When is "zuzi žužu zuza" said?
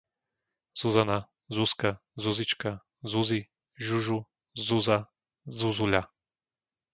3.11-4.97